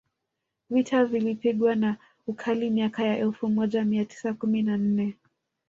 [0.69, 1.95] Vita ilipigwa kwa
[2.27, 5.17] ukali miaka ya elfu moja mia tisa kumi na nne